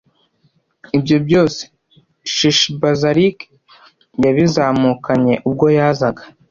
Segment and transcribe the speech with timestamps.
[0.97, 1.61] Ibyo byose
[2.35, 3.37] Sheshibazarik
[4.23, 6.23] yabizamukanye ubwo yazaga